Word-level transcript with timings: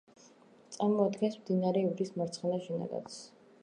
წარმოადგენს 0.77 1.39
მდინარე 1.43 1.87
ივრის 1.91 2.13
მარცხენა 2.19 2.63
შენაკადს. 2.69 3.25